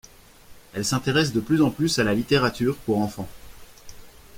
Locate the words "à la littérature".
1.99-2.75